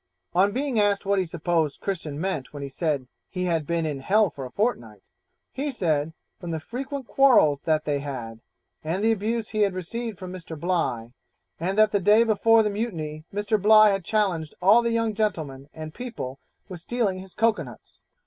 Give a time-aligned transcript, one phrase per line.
[0.33, 3.99] On being asked what he supposed Christian meant when he said he had been in
[3.99, 5.03] hell for a fortnight?
[5.51, 8.39] he said, from the frequent quarrels that they had,
[8.83, 10.59] and the abuse he had received from Mr.
[10.59, 11.13] Bligh,
[11.59, 13.61] and that the day before the mutiny Mr.
[13.61, 17.99] Bligh had challenged all the young gentlemen and people with stealing his cocoa nuts.